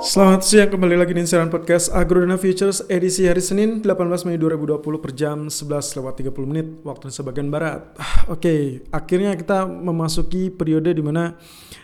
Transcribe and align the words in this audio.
Selamat 0.00 0.48
siang 0.48 0.72
kembali 0.72 0.96
lagi 0.96 1.12
di 1.12 1.20
Insiran 1.20 1.52
Podcast 1.52 1.92
Agrodana 1.92 2.40
Futures 2.40 2.80
edisi 2.88 3.28
hari 3.28 3.44
Senin 3.44 3.84
18 3.84 4.24
Mei 4.24 4.40
2020 4.40 4.80
per 4.96 5.12
jam 5.12 5.52
11 5.52 6.00
lewat 6.00 6.24
30 6.24 6.48
menit 6.48 6.66
waktu 6.88 7.12
Indonesia 7.12 7.28
bagian 7.28 7.48
Barat. 7.52 7.80
Oke, 8.00 8.40
okay, 8.40 8.62
akhirnya 8.88 9.36
kita 9.36 9.68
memasuki 9.68 10.48
periode 10.48 10.96
di 10.96 11.04
mana 11.04 11.36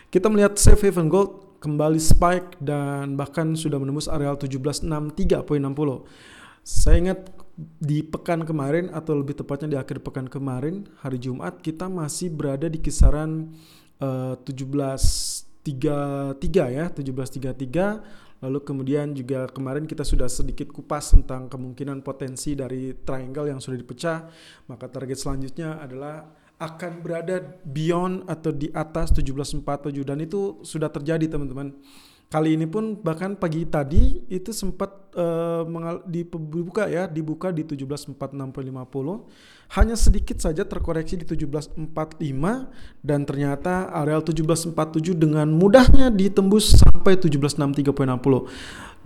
kita 0.09 0.33
melihat 0.33 0.57
safe 0.57 0.89
haven 0.89 1.13
gold 1.13 1.61
kembali 1.61 2.01
spike 2.01 2.57
dan 2.57 3.13
bahkan 3.13 3.53
sudah 3.53 3.77
menembus 3.77 4.09
areal 4.09 4.33
1763.60. 4.33 5.37
Saya 6.65 6.95
ingat 6.97 7.29
di 7.77 8.01
pekan 8.01 8.41
kemarin 8.49 8.89
atau 8.97 9.13
lebih 9.13 9.37
tepatnya 9.37 9.67
di 9.69 9.77
akhir 9.77 10.01
pekan 10.01 10.25
kemarin 10.25 10.89
hari 11.05 11.21
Jumat 11.21 11.61
kita 11.61 11.85
masih 11.85 12.33
berada 12.33 12.65
di 12.65 12.81
kisaran 12.81 13.53
uh, 14.01 14.33
17 14.41 15.46
1733 15.75 16.77
ya 16.77 16.85
1733 16.91 18.37
lalu 18.37 18.59
kemudian 18.61 19.17
juga 19.17 19.49
kemarin 19.49 19.89
kita 19.89 20.05
sudah 20.05 20.29
sedikit 20.29 20.69
kupas 20.69 21.09
tentang 21.13 21.49
kemungkinan 21.49 22.05
potensi 22.05 22.53
dari 22.53 22.93
triangle 22.93 23.49
yang 23.49 23.57
sudah 23.57 23.77
dipecah. 23.81 24.29
Maka 24.69 24.85
target 24.93 25.17
selanjutnya 25.17 25.81
adalah 25.81 26.29
akan 26.57 27.05
berada 27.05 27.41
beyond 27.65 28.25
atau 28.25 28.49
di 28.49 28.69
atas 28.73 29.13
1747 29.13 29.61
dan 30.05 30.17
itu 30.21 30.61
sudah 30.65 30.89
terjadi 30.89 31.29
teman-teman 31.29 31.73
Kali 32.27 32.59
ini 32.59 32.67
pun 32.67 32.99
bahkan 32.99 33.39
pagi 33.39 33.63
tadi 33.63 34.19
itu 34.27 34.51
sempat 34.51 35.15
uh, 35.15 35.63
dibuka 36.03 36.83
ya, 36.91 37.07
dibuka 37.07 37.55
di 37.55 37.63
17.4650. 37.63 38.19
Hanya 39.79 39.95
sedikit 39.95 40.35
saja 40.35 40.67
terkoreksi 40.67 41.23
di 41.23 41.23
17.45 41.23 41.87
dan 42.99 43.23
ternyata 43.23 43.87
areal 43.95 44.19
17.47 44.27 45.15
dengan 45.15 45.47
mudahnya 45.47 46.11
ditembus 46.11 46.75
sampai 46.83 47.15
17.63.60. 47.15 47.95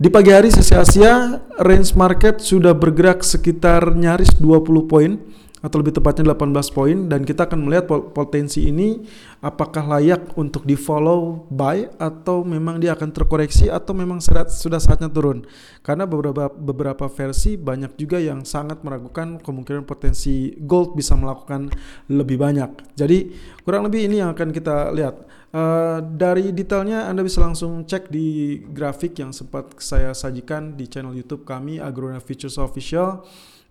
Di 0.02 0.10
pagi 0.10 0.30
hari 0.34 0.50
sesi 0.50 0.74
Asia, 0.74 1.38
range 1.62 1.94
market 1.94 2.42
sudah 2.42 2.74
bergerak 2.74 3.22
sekitar 3.22 3.94
nyaris 3.94 4.34
20 4.34 4.90
poin 4.90 5.14
atau 5.62 5.78
lebih 5.78 5.94
tepatnya 5.94 6.34
18 6.34 6.74
poin 6.74 7.06
dan 7.06 7.22
kita 7.22 7.46
akan 7.46 7.62
melihat 7.62 7.86
potensi 7.86 8.66
ini 8.66 9.06
apakah 9.42 9.98
layak 9.98 10.38
untuk 10.38 10.62
di 10.62 10.78
follow 10.78 11.50
buy 11.50 11.90
atau 11.98 12.46
memang 12.46 12.78
dia 12.78 12.94
akan 12.94 13.10
terkoreksi 13.10 13.66
atau 13.66 13.90
memang 13.92 14.22
sudah 14.22 14.78
saatnya 14.78 15.10
turun? 15.10 15.42
Karena 15.82 16.06
beberapa 16.06 16.46
beberapa 16.48 17.10
versi 17.10 17.58
banyak 17.58 17.98
juga 17.98 18.22
yang 18.22 18.46
sangat 18.46 18.86
meragukan 18.86 19.42
kemungkinan 19.42 19.82
potensi 19.82 20.54
gold 20.62 20.94
bisa 20.94 21.18
melakukan 21.18 21.74
lebih 22.06 22.38
banyak. 22.38 22.94
Jadi 22.94 23.34
kurang 23.66 23.90
lebih 23.90 24.06
ini 24.06 24.22
yang 24.22 24.30
akan 24.32 24.54
kita 24.54 24.94
lihat. 24.94 25.42
Uh, 25.52 26.00
dari 26.00 26.48
detailnya 26.48 27.12
Anda 27.12 27.20
bisa 27.20 27.44
langsung 27.44 27.84
cek 27.84 28.08
di 28.08 28.56
grafik 28.72 29.20
yang 29.20 29.36
sempat 29.36 29.76
saya 29.76 30.16
sajikan 30.16 30.80
di 30.80 30.88
channel 30.88 31.12
YouTube 31.12 31.44
kami 31.44 31.76
Agrona 31.76 32.24
Futures 32.24 32.56
Official. 32.56 33.20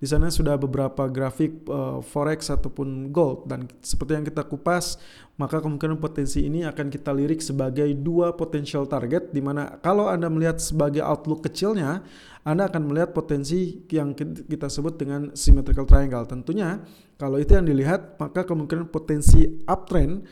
Di 0.02 0.10
sana 0.10 0.34
sudah 0.34 0.58
beberapa 0.58 1.06
grafik 1.06 1.62
uh, 1.70 2.02
forex 2.02 2.50
ataupun 2.50 3.14
gold. 3.14 3.46
Dan 3.46 3.70
seperti 3.86 4.18
yang 4.18 4.26
kita 4.26 4.42
kupas, 4.46 4.98
maka 5.42 5.58
kemungkinan 5.58 5.98
potensi 5.98 6.46
ini 6.46 6.62
akan 6.62 6.94
kita 6.94 7.10
lirik 7.10 7.42
sebagai 7.42 7.90
dua 7.98 8.38
potential 8.38 8.86
target 8.86 9.34
di 9.34 9.42
mana 9.42 9.82
kalau 9.82 10.06
Anda 10.06 10.30
melihat 10.30 10.62
sebagai 10.62 11.02
outlook 11.02 11.50
kecilnya, 11.50 12.06
Anda 12.46 12.70
akan 12.70 12.94
melihat 12.94 13.18
potensi 13.18 13.82
yang 13.90 14.14
kita 14.14 14.70
sebut 14.70 15.02
dengan 15.02 15.34
symmetrical 15.34 15.90
triangle. 15.90 16.30
Tentunya 16.30 16.78
kalau 17.18 17.42
itu 17.42 17.58
yang 17.58 17.66
dilihat, 17.66 18.22
maka 18.22 18.46
kemungkinan 18.46 18.94
potensi 18.94 19.66
uptrend 19.66 20.30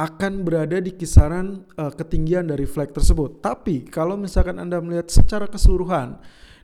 akan 0.00 0.32
berada 0.48 0.80
di 0.80 0.96
kisaran 0.96 1.68
uh, 1.76 1.92
ketinggian 1.92 2.48
dari 2.48 2.64
flag 2.64 2.96
tersebut. 2.96 3.44
Tapi 3.44 3.84
kalau 3.92 4.16
misalkan 4.16 4.56
Anda 4.56 4.80
melihat 4.80 5.12
secara 5.12 5.44
keseluruhan 5.44 6.16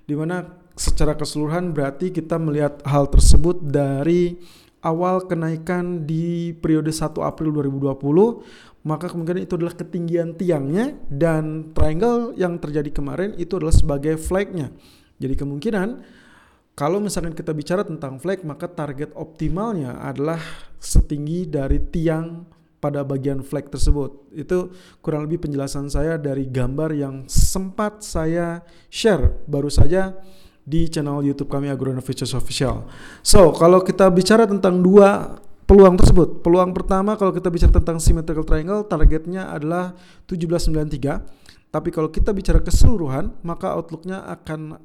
di 0.08 0.16
mana 0.16 0.56
secara 0.72 1.12
keseluruhan 1.12 1.76
berarti 1.76 2.08
kita 2.08 2.40
melihat 2.40 2.80
hal 2.88 3.12
tersebut 3.12 3.60
dari 3.60 4.40
awal 4.86 5.26
kenaikan 5.26 6.06
di 6.06 6.54
periode 6.54 6.94
1 6.94 7.10
April 7.18 7.50
2020 7.58 8.86
maka 8.86 9.10
kemungkinan 9.10 9.42
itu 9.42 9.58
adalah 9.58 9.74
ketinggian 9.74 10.38
tiangnya 10.38 10.94
dan 11.10 11.74
triangle 11.74 12.38
yang 12.38 12.54
terjadi 12.62 12.94
kemarin 12.94 13.34
itu 13.34 13.58
adalah 13.58 13.74
sebagai 13.74 14.14
flagnya 14.14 14.70
jadi 15.18 15.34
kemungkinan 15.34 16.06
kalau 16.76 17.02
misalkan 17.02 17.32
kita 17.34 17.50
bicara 17.56 17.82
tentang 17.82 18.20
flag 18.22 18.44
maka 18.46 18.68
target 18.70 19.10
optimalnya 19.16 19.96
adalah 19.98 20.38
setinggi 20.76 21.48
dari 21.48 21.80
tiang 21.88 22.44
pada 22.76 23.00
bagian 23.02 23.40
flag 23.40 23.72
tersebut. 23.72 24.28
Itu 24.36 24.76
kurang 25.00 25.24
lebih 25.26 25.48
penjelasan 25.48 25.88
saya 25.88 26.20
dari 26.20 26.44
gambar 26.44 26.92
yang 26.92 27.14
sempat 27.26 28.04
saya 28.04 28.60
share 28.92 29.40
baru 29.48 29.72
saja 29.72 30.14
di 30.66 30.90
channel 30.90 31.22
YouTube 31.22 31.46
kami 31.46 31.70
Agrona 31.70 32.02
Futures 32.02 32.34
Official. 32.34 32.90
So, 33.22 33.54
kalau 33.54 33.86
kita 33.86 34.10
bicara 34.10 34.50
tentang 34.50 34.82
dua 34.82 35.38
peluang 35.70 35.94
tersebut, 35.94 36.42
peluang 36.42 36.74
pertama 36.74 37.14
kalau 37.14 37.30
kita 37.30 37.46
bicara 37.54 37.70
tentang 37.70 38.02
symmetrical 38.02 38.42
triangle, 38.42 38.82
targetnya 38.82 39.46
adalah 39.54 39.94
1793. 40.26 41.70
Tapi 41.70 41.88
kalau 41.94 42.10
kita 42.10 42.34
bicara 42.34 42.58
keseluruhan, 42.58 43.30
maka 43.46 43.78
outlooknya 43.78 44.26
akan 44.26 44.82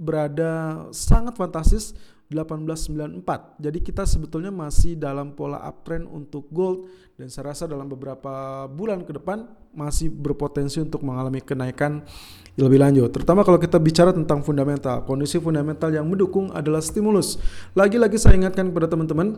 berada 0.00 0.84
sangat 0.96 1.36
fantastis 1.36 1.92
1894. 2.30 3.58
Jadi 3.58 3.78
kita 3.82 4.06
sebetulnya 4.06 4.54
masih 4.54 4.94
dalam 4.94 5.34
pola 5.34 5.58
uptrend 5.66 6.06
untuk 6.06 6.46
gold 6.54 6.86
dan 7.18 7.26
saya 7.26 7.50
rasa 7.50 7.66
dalam 7.66 7.90
beberapa 7.90 8.64
bulan 8.70 9.02
ke 9.02 9.10
depan 9.18 9.50
masih 9.74 10.08
berpotensi 10.14 10.78
untuk 10.78 11.02
mengalami 11.02 11.42
kenaikan 11.42 12.06
lebih 12.54 12.78
lanjut. 12.78 13.10
Terutama 13.10 13.42
kalau 13.42 13.58
kita 13.58 13.82
bicara 13.82 14.14
tentang 14.14 14.46
fundamental. 14.46 15.02
Kondisi 15.02 15.42
fundamental 15.42 15.90
yang 15.90 16.06
mendukung 16.06 16.54
adalah 16.54 16.78
stimulus. 16.78 17.36
Lagi-lagi 17.74 18.14
saya 18.14 18.38
ingatkan 18.38 18.70
kepada 18.70 18.86
teman-teman 18.86 19.34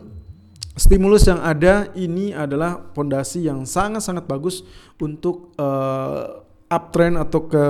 stimulus 0.77 1.25
yang 1.25 1.41
ada 1.41 1.89
ini 1.97 2.29
adalah 2.33 2.93
fondasi 2.93 3.45
yang 3.49 3.65
sangat-sangat 3.65 4.25
bagus 4.29 4.61
untuk 5.01 5.53
uh, 5.57 6.45
uptrend 6.73 7.21
atau 7.21 7.45
ke 7.45 7.65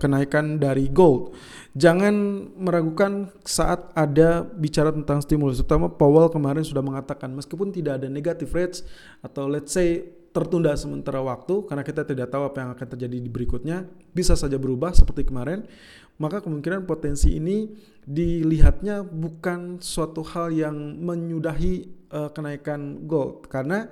kenaikan 0.00 0.56
dari 0.56 0.88
gold 0.88 1.36
jangan 1.76 2.48
meragukan 2.56 3.28
saat 3.44 3.92
ada 3.92 4.48
bicara 4.56 4.88
tentang 4.96 5.20
stimulus. 5.20 5.60
Terutama 5.60 5.92
Powell 5.92 6.32
kemarin 6.32 6.64
sudah 6.64 6.80
mengatakan 6.80 7.28
meskipun 7.36 7.68
tidak 7.68 8.00
ada 8.00 8.08
negative 8.08 8.48
rates 8.56 8.80
atau 9.20 9.44
let's 9.44 9.76
say 9.76 10.08
tertunda 10.32 10.72
sementara 10.76 11.20
waktu 11.20 11.64
karena 11.68 11.84
kita 11.84 12.04
tidak 12.04 12.32
tahu 12.32 12.48
apa 12.48 12.58
yang 12.64 12.70
akan 12.72 12.86
terjadi 12.96 13.16
di 13.20 13.30
berikutnya 13.32 13.88
bisa 14.12 14.36
saja 14.36 14.60
berubah 14.60 14.92
seperti 14.92 15.24
kemarin 15.24 15.64
maka 16.20 16.44
kemungkinan 16.44 16.84
potensi 16.84 17.40
ini 17.40 17.72
dilihatnya 18.04 19.00
bukan 19.00 19.80
suatu 19.80 20.20
hal 20.20 20.52
yang 20.52 20.76
menyudahi 20.76 21.88
uh, 22.12 22.28
kenaikan 22.36 23.08
gold 23.08 23.48
karena 23.48 23.88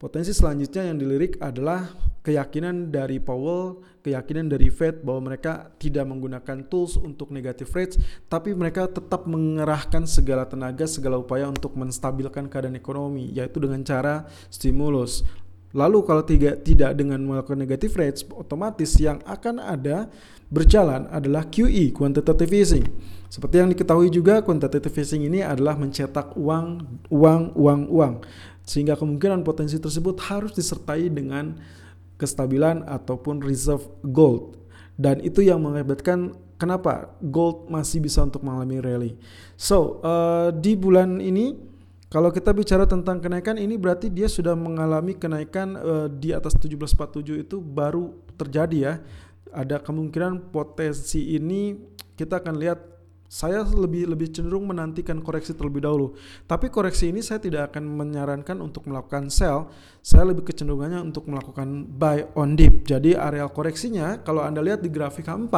Potensi 0.00 0.32
selanjutnya 0.32 0.88
yang 0.88 0.96
dilirik 0.96 1.36
adalah 1.44 1.84
keyakinan 2.20 2.92
dari 2.92 3.16
Powell, 3.16 3.80
keyakinan 4.04 4.48
dari 4.48 4.68
Fed 4.68 5.00
bahwa 5.00 5.32
mereka 5.32 5.72
tidak 5.80 6.04
menggunakan 6.08 6.68
tools 6.68 7.00
untuk 7.00 7.32
negative 7.32 7.68
rates, 7.72 7.96
tapi 8.28 8.52
mereka 8.52 8.88
tetap 8.88 9.24
mengerahkan 9.24 10.04
segala 10.04 10.44
tenaga, 10.44 10.84
segala 10.84 11.16
upaya 11.16 11.48
untuk 11.48 11.76
menstabilkan 11.76 12.48
keadaan 12.48 12.76
ekonomi, 12.76 13.32
yaitu 13.32 13.60
dengan 13.60 13.80
cara 13.84 14.28
stimulus. 14.52 15.24
Lalu 15.70 15.98
kalau 16.02 16.26
tidak 16.26 16.66
tidak 16.66 16.98
dengan 16.98 17.22
melakukan 17.22 17.62
negative 17.62 17.94
rates, 17.94 18.26
otomatis 18.34 18.90
yang 18.98 19.22
akan 19.22 19.62
ada 19.62 20.10
berjalan 20.50 21.06
adalah 21.14 21.46
QE, 21.46 21.94
quantitative 21.94 22.50
easing. 22.50 22.86
Seperti 23.30 23.62
yang 23.62 23.70
diketahui 23.70 24.10
juga, 24.10 24.42
quantitative 24.42 24.90
easing 24.98 25.30
ini 25.30 25.46
adalah 25.46 25.78
mencetak 25.78 26.34
uang, 26.34 26.82
uang, 27.06 27.54
uang, 27.54 27.80
uang. 27.86 28.14
Sehingga 28.66 28.98
kemungkinan 28.98 29.46
potensi 29.46 29.78
tersebut 29.78 30.18
harus 30.26 30.50
disertai 30.50 31.06
dengan 31.06 31.54
kestabilan 32.20 32.84
ataupun 32.84 33.40
reserve 33.40 33.88
gold. 34.04 34.60
Dan 35.00 35.24
itu 35.24 35.40
yang 35.40 35.64
mengakibatkan 35.64 36.36
kenapa 36.60 37.16
gold 37.24 37.72
masih 37.72 38.04
bisa 38.04 38.20
untuk 38.20 38.44
mengalami 38.44 38.76
rally. 38.84 39.12
So, 39.56 40.04
uh, 40.04 40.52
di 40.52 40.76
bulan 40.76 41.24
ini 41.24 41.56
kalau 42.12 42.28
kita 42.28 42.52
bicara 42.52 42.84
tentang 42.84 43.24
kenaikan 43.24 43.56
ini 43.56 43.80
berarti 43.80 44.12
dia 44.12 44.28
sudah 44.28 44.52
mengalami 44.52 45.16
kenaikan 45.16 45.78
uh, 45.80 46.06
di 46.12 46.36
atas 46.36 46.52
1747 46.60 47.48
itu 47.48 47.56
baru 47.64 48.12
terjadi 48.36 48.76
ya. 48.76 48.94
Ada 49.50 49.80
kemungkinan 49.80 50.52
potensi 50.52 51.32
ini 51.32 51.80
kita 52.20 52.44
akan 52.44 52.54
lihat 52.60 52.99
saya 53.30 53.62
lebih 53.62 54.10
lebih 54.10 54.34
cenderung 54.34 54.66
menantikan 54.66 55.22
koreksi 55.22 55.54
terlebih 55.54 55.86
dahulu. 55.86 56.18
Tapi 56.50 56.66
koreksi 56.66 57.14
ini 57.14 57.22
saya 57.22 57.38
tidak 57.38 57.70
akan 57.70 57.86
menyarankan 57.86 58.58
untuk 58.58 58.90
melakukan 58.90 59.30
sell. 59.30 59.70
Saya 60.02 60.34
lebih 60.34 60.50
kecenderungannya 60.50 60.98
untuk 60.98 61.30
melakukan 61.30 61.86
buy 61.86 62.26
on 62.34 62.58
dip. 62.58 62.82
Jadi 62.90 63.14
area 63.14 63.46
koreksinya 63.46 64.18
kalau 64.26 64.42
Anda 64.42 64.58
lihat 64.58 64.82
di 64.82 64.90
grafik 64.90 65.30
H4 65.30 65.54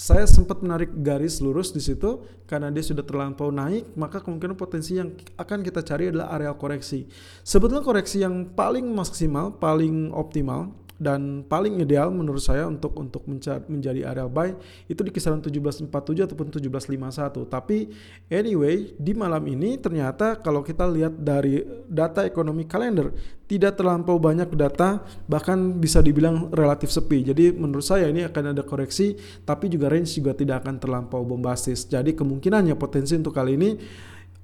saya 0.00 0.24
sempat 0.24 0.64
menarik 0.64 0.96
garis 1.04 1.44
lurus 1.44 1.76
di 1.76 1.82
situ 1.82 2.24
karena 2.48 2.72
dia 2.72 2.80
sudah 2.80 3.04
terlampau 3.04 3.52
naik, 3.52 3.92
maka 4.00 4.24
kemungkinan 4.24 4.56
potensi 4.56 4.96
yang 4.96 5.12
akan 5.36 5.60
kita 5.60 5.84
cari 5.84 6.08
adalah 6.08 6.32
area 6.32 6.56
koreksi. 6.56 7.04
Sebetulnya 7.44 7.84
koreksi 7.84 8.24
yang 8.24 8.48
paling 8.56 8.88
maksimal, 8.96 9.60
paling 9.60 10.08
optimal 10.16 10.72
dan 11.00 11.48
paling 11.48 11.80
ideal 11.80 12.12
menurut 12.12 12.44
saya 12.44 12.68
untuk 12.68 12.92
untuk 13.00 13.24
menjadi 13.24 14.04
area 14.04 14.28
buy 14.28 14.52
itu 14.84 15.00
di 15.00 15.08
kisaran 15.08 15.40
1747 15.40 15.88
ataupun 16.28 16.52
1751. 16.52 17.48
Tapi 17.48 17.88
anyway, 18.28 18.92
di 19.00 19.16
malam 19.16 19.48
ini 19.48 19.80
ternyata 19.80 20.36
kalau 20.36 20.60
kita 20.60 20.84
lihat 20.84 21.16
dari 21.16 21.64
data 21.88 22.28
ekonomi 22.28 22.68
kalender 22.68 23.08
tidak 23.48 23.80
terlampau 23.80 24.20
banyak 24.20 24.52
data 24.54 25.00
bahkan 25.24 25.80
bisa 25.80 26.04
dibilang 26.04 26.52
relatif 26.52 26.92
sepi. 26.92 27.24
Jadi 27.24 27.56
menurut 27.56 27.82
saya 27.82 28.06
ini 28.12 28.28
akan 28.28 28.52
ada 28.52 28.62
koreksi 28.62 29.16
tapi 29.42 29.72
juga 29.72 29.88
range 29.88 30.20
juga 30.20 30.36
tidak 30.36 30.68
akan 30.68 30.76
terlampau 30.76 31.24
bombastis. 31.24 31.88
Jadi 31.88 32.12
kemungkinannya 32.12 32.76
potensi 32.76 33.16
untuk 33.16 33.32
kali 33.32 33.56
ini 33.56 33.70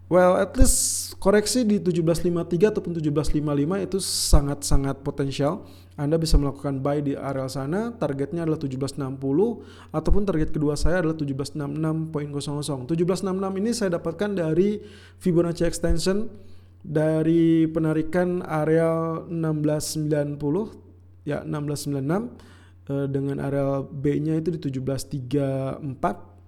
Well, 0.06 0.38
at 0.38 0.54
least 0.54 1.18
koreksi 1.18 1.66
di 1.66 1.82
1753 1.82 2.70
ataupun 2.70 2.94
1755 2.94 3.86
itu 3.90 3.98
sangat-sangat 3.98 5.02
potensial. 5.02 5.66
Anda 5.98 6.14
bisa 6.14 6.38
melakukan 6.38 6.78
buy 6.78 7.02
di 7.02 7.18
area 7.18 7.50
sana, 7.50 7.90
targetnya 7.90 8.46
adalah 8.46 8.62
1760 8.62 9.02
ataupun 9.90 10.22
target 10.22 10.54
kedua 10.54 10.78
saya 10.78 11.02
adalah 11.02 11.18
1766.00. 11.18 12.86
1766 12.86 13.58
ini 13.58 13.70
saya 13.74 13.98
dapatkan 13.98 14.30
dari 14.38 14.78
Fibonacci 15.18 15.66
extension 15.66 16.30
dari 16.86 17.66
penarikan 17.66 18.46
area 18.46 19.26
1690 19.26 21.26
ya 21.26 21.42
1696 21.42 22.94
eh, 22.94 23.10
dengan 23.10 23.42
area 23.42 23.82
B-nya 23.82 24.38
itu 24.38 24.54
di 24.54 24.62
1734 24.62 25.82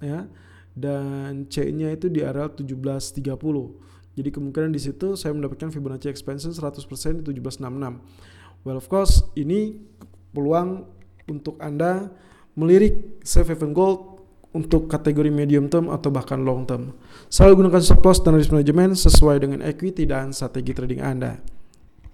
ya 0.06 0.30
dan 0.78 1.50
C-nya 1.50 1.92
itu 1.92 2.06
di 2.08 2.22
area 2.22 2.46
1730. 2.46 3.28
Jadi 4.18 4.28
kemungkinan 4.34 4.70
di 4.74 4.80
situ 4.82 5.14
saya 5.14 5.30
mendapatkan 5.30 5.70
Fibonacci 5.70 6.10
expansion 6.10 6.50
100% 6.50 7.22
di 7.22 7.38
1766. 7.38 8.66
Well 8.66 8.78
of 8.78 8.86
course 8.90 9.22
ini 9.38 9.78
peluang 10.34 10.86
untuk 11.30 11.58
Anda 11.62 12.10
melirik 12.58 13.22
safe 13.22 13.54
haven 13.54 13.70
gold 13.70 14.18
untuk 14.50 14.90
kategori 14.90 15.30
medium 15.30 15.70
term 15.70 15.92
atau 15.92 16.10
bahkan 16.10 16.40
long 16.42 16.66
term. 16.66 16.96
Selalu 17.28 17.62
gunakan 17.62 17.82
stop 17.84 18.02
loss 18.02 18.18
dan 18.24 18.34
risk 18.34 18.50
management 18.50 18.96
sesuai 18.98 19.44
dengan 19.44 19.60
equity 19.62 20.08
dan 20.08 20.34
strategi 20.34 20.72
trading 20.74 21.04
Anda. 21.04 21.57